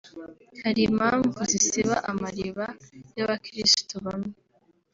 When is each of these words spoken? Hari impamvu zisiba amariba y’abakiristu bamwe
Hari 0.61 0.81
impamvu 0.91 1.39
zisiba 1.51 1.95
amariba 2.11 2.65
y’abakiristu 3.17 3.95
bamwe 4.05 4.31